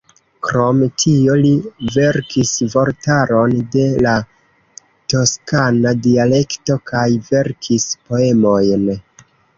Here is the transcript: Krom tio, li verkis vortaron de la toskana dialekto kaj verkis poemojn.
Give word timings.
Krom 0.45 0.77
tio, 1.01 1.33
li 1.41 1.49
verkis 1.95 2.53
vortaron 2.75 3.53
de 3.75 3.83
la 4.07 4.15
toskana 5.15 5.93
dialekto 6.07 6.79
kaj 6.93 7.07
verkis 7.29 7.87
poemojn. 8.09 8.89